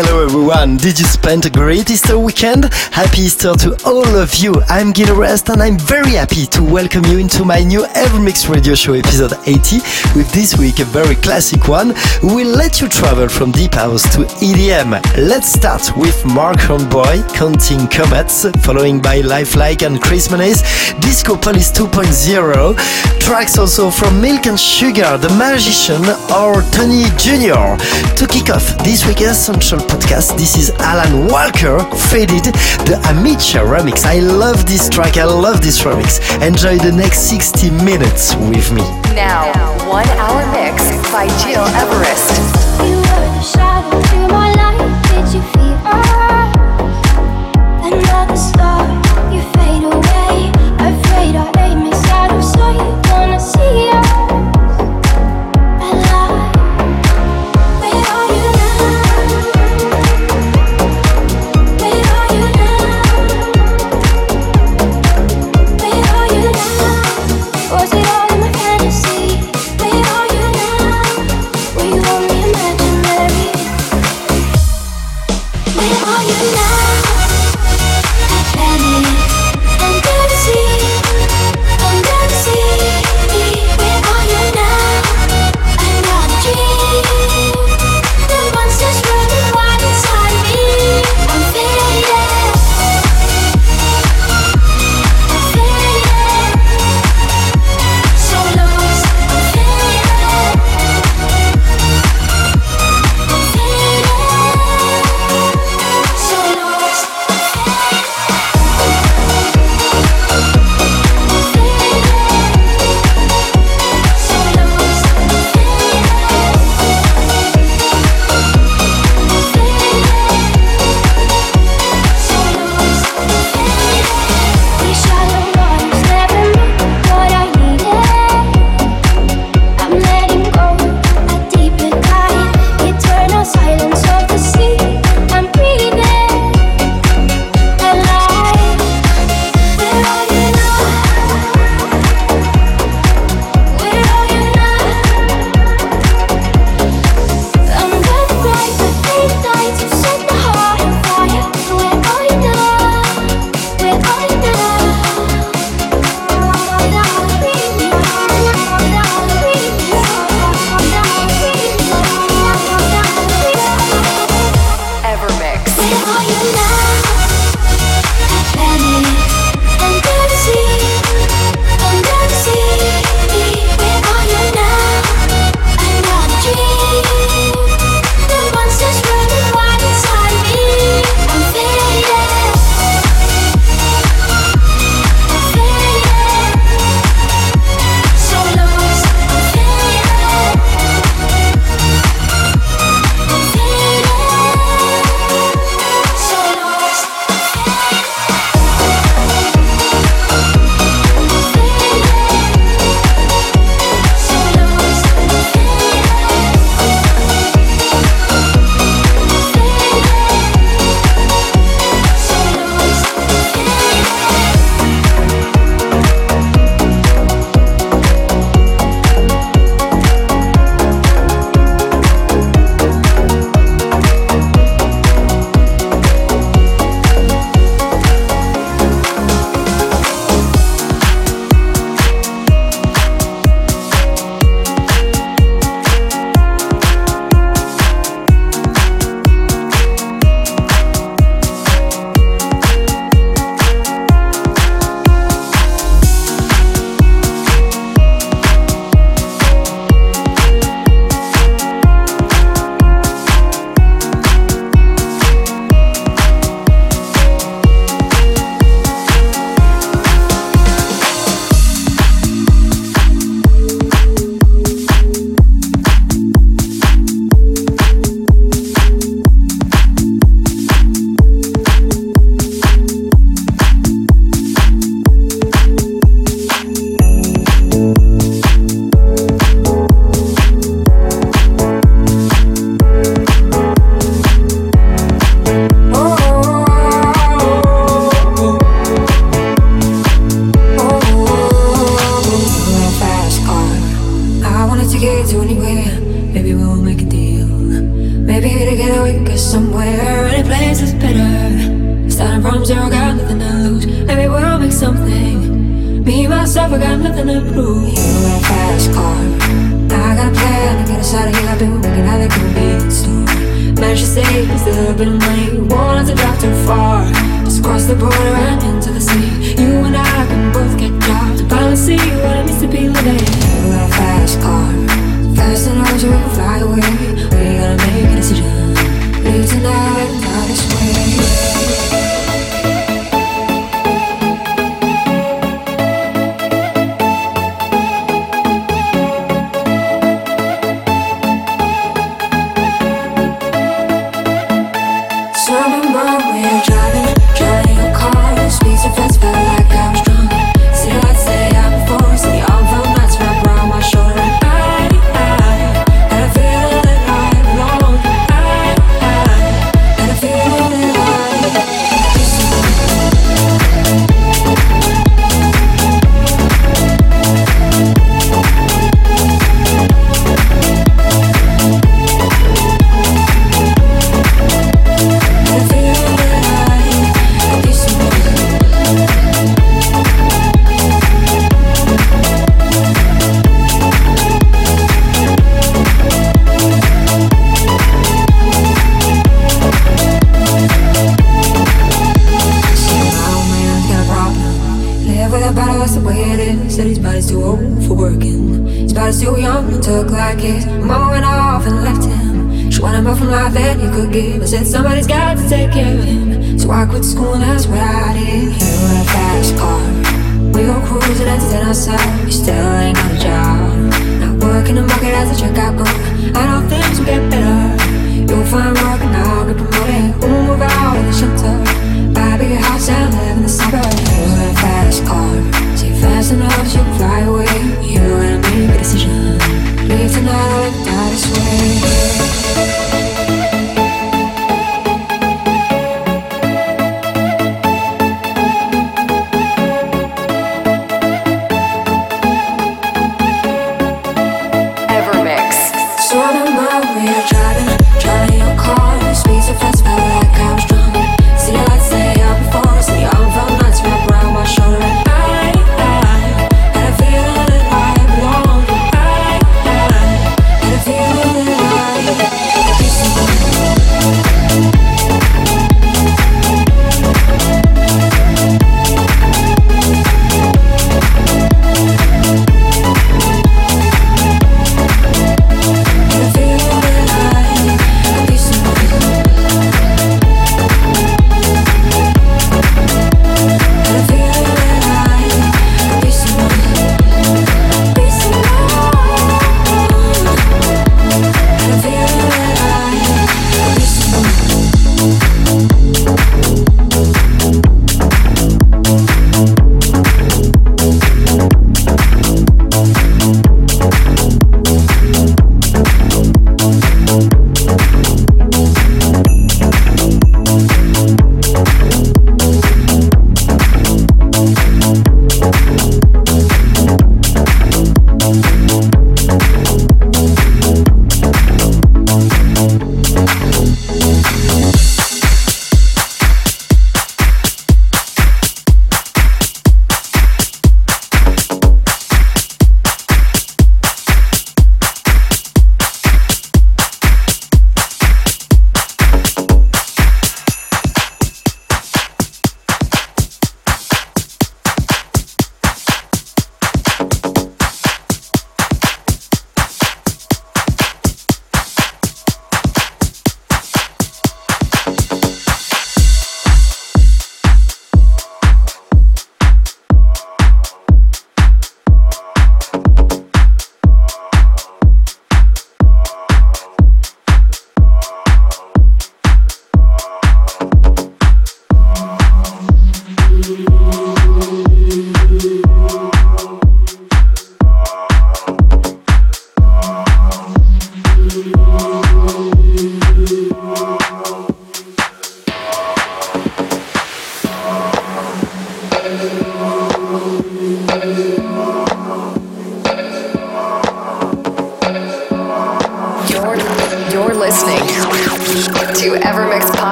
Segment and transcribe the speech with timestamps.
[0.00, 2.72] Hello everyone, did you spend a great Easter weekend?
[2.92, 4.54] Happy Easter to all of you.
[4.68, 8.76] I'm Gil Everest and I'm very happy to welcome you into my new Evermix Radio
[8.76, 9.78] Show episode 80
[10.14, 11.94] with this week a very classic one.
[12.22, 15.02] We'll let you travel from deep house to EDM.
[15.16, 20.62] Let's start with Mark Hornboy, Counting Comets, following by Lifelike and Kris Menace,
[21.00, 26.04] Disco Police 2.0, tracks also from Milk and Sugar, The Magician
[26.38, 27.74] or Tony Jr.
[28.14, 30.36] To kick off this week's essential podcast.
[30.36, 31.78] This is Alan Walker,
[32.10, 32.44] Faded,
[32.86, 34.04] the Amicia remix.
[34.04, 36.20] I love this track, I love this remix.
[36.46, 38.82] Enjoy the next 60 minutes with me.
[39.14, 39.50] Now,
[39.88, 42.58] one hour mix by Gil Everest.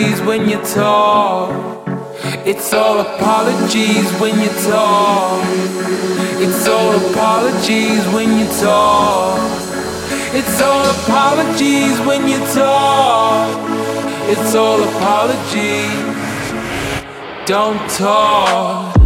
[0.00, 1.86] apologies when you talk.
[2.46, 5.44] It's all apologies when you talk.
[6.40, 9.38] It's all apologies when you talk.
[10.32, 13.70] It's all apologies when you talk.
[14.28, 16.16] It's all apologies.
[17.46, 18.99] Don't talk.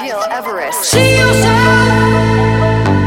[0.00, 0.84] Gil Everest.
[0.84, 1.48] See yourself.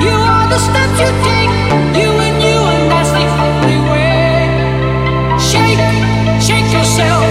[0.04, 1.52] You are the steps you take.
[1.96, 4.50] You and you, and that's the only way.
[5.40, 5.80] Shake,
[6.42, 7.31] shake yourself.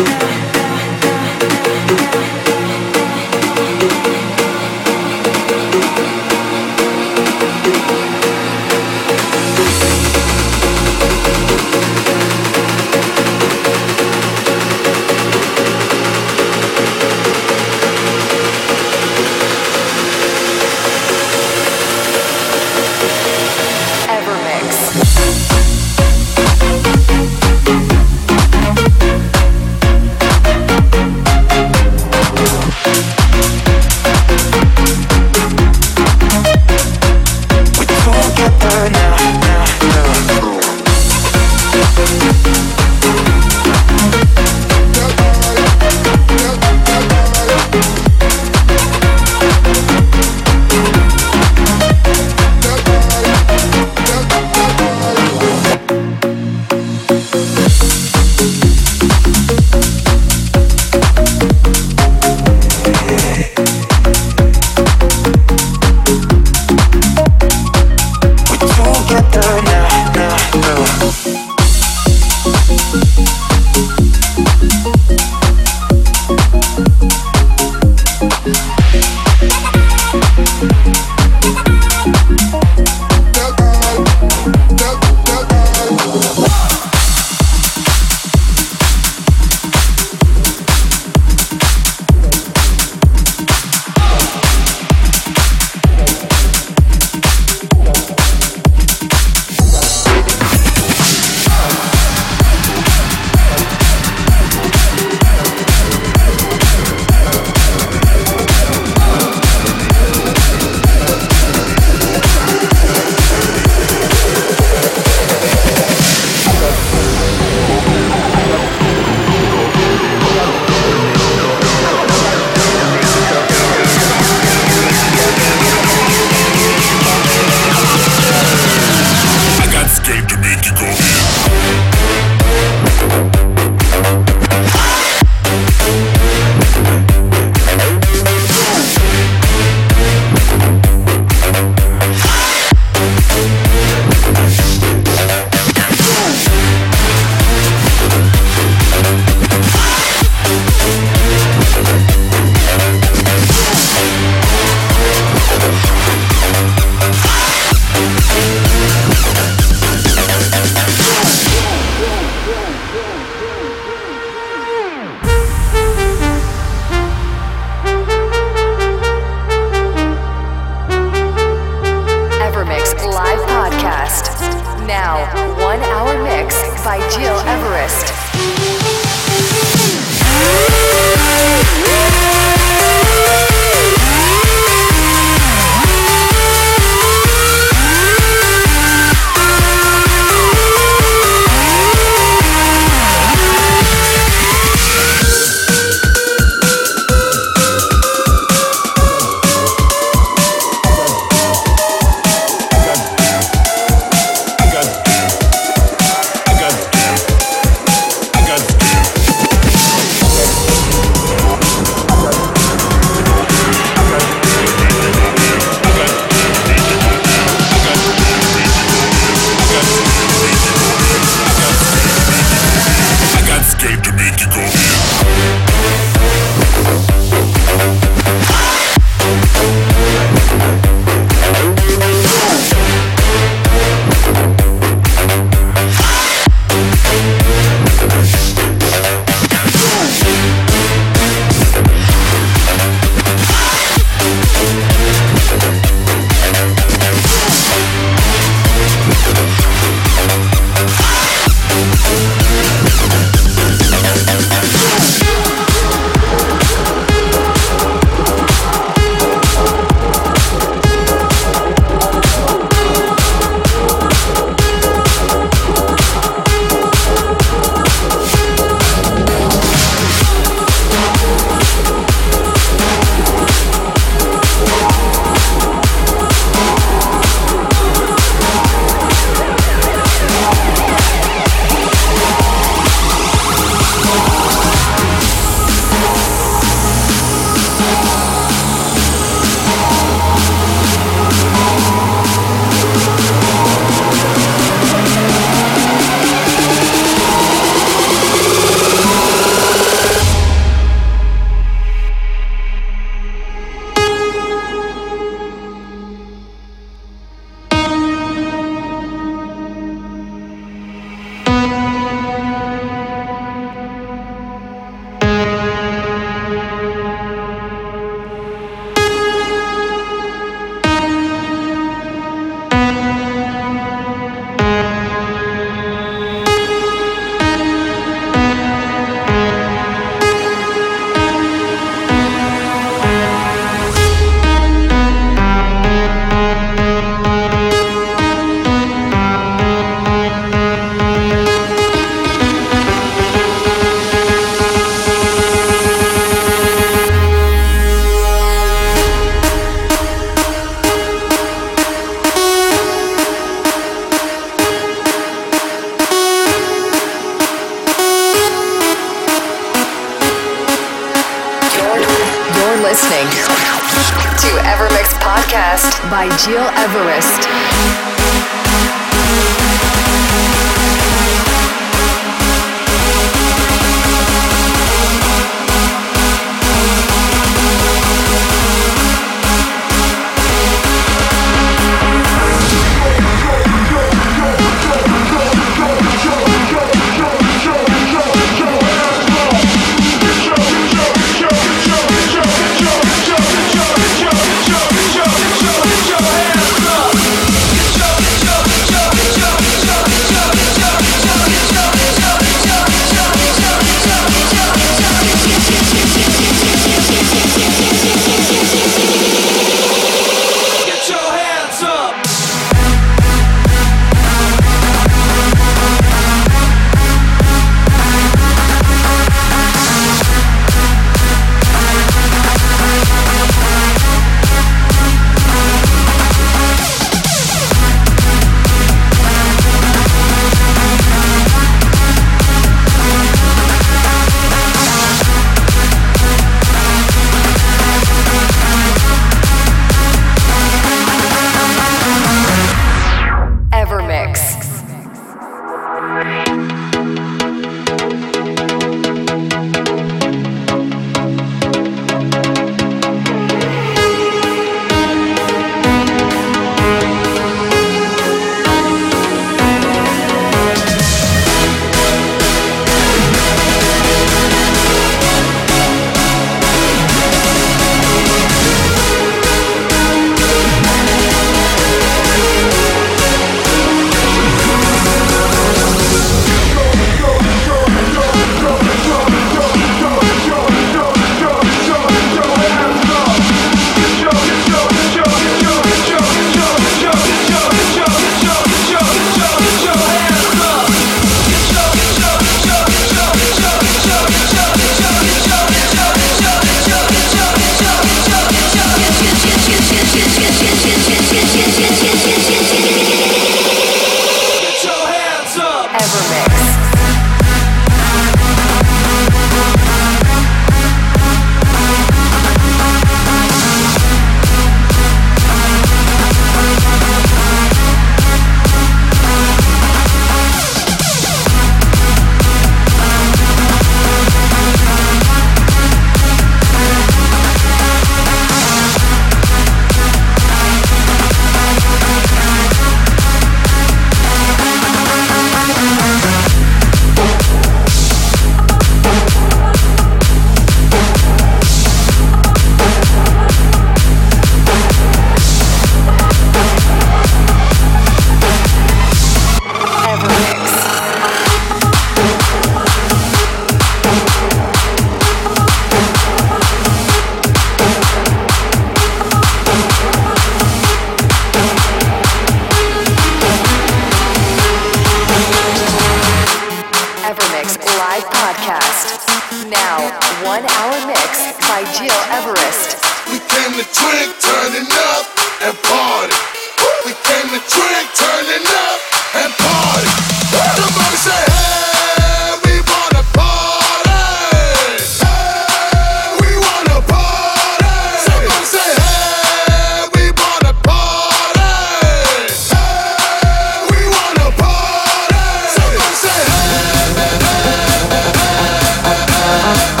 [599.61, 600.00] Bye.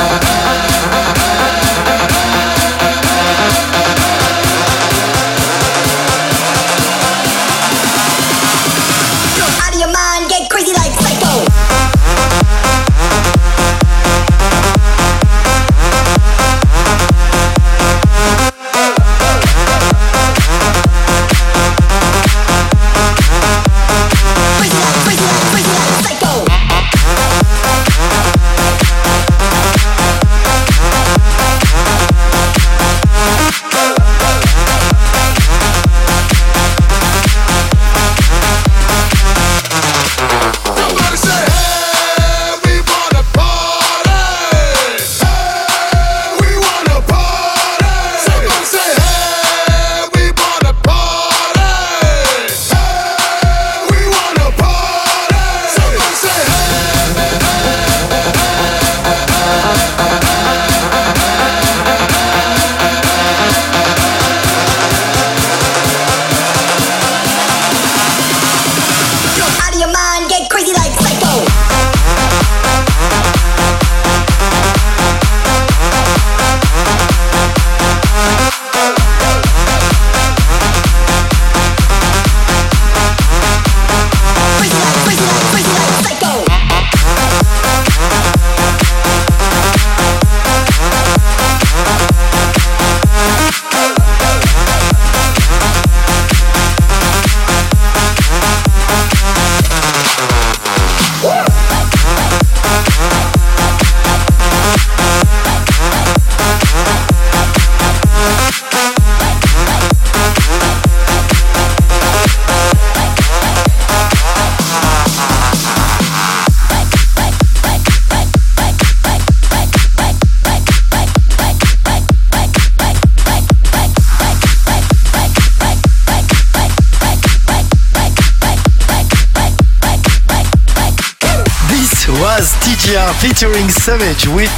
[133.19, 134.51] Featuring Savage with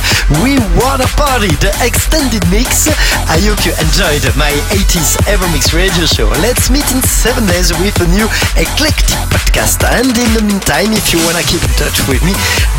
[0.43, 2.87] We Wanna Party, the extended mix.
[3.31, 6.29] I hope you enjoyed my 80s Evermix radio show.
[6.43, 8.27] Let's meet in seven days with a new
[8.59, 9.81] eclectic podcast.
[9.83, 12.31] And in the meantime, if you wanna keep in touch with me,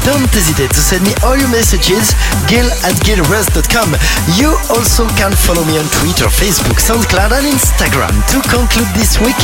[0.05, 2.15] don't hesitate to send me all your messages,
[2.47, 3.97] gil at gileverest.com.
[4.39, 8.15] You also can follow me on Twitter, Facebook, SoundCloud, and Instagram.
[8.33, 9.39] To conclude this week,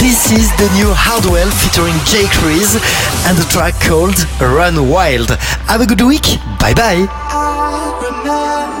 [0.00, 2.76] this is the new Hardwell featuring Jake Reese
[3.28, 5.30] and the track called Run Wild.
[5.66, 6.38] Have a good week.
[6.58, 7.06] Bye bye.
[7.08, 8.80] I remember